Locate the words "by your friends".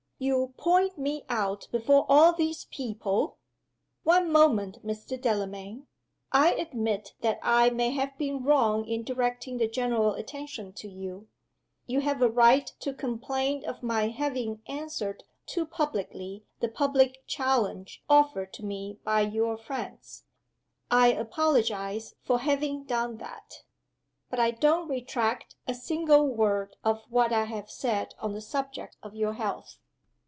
19.03-20.25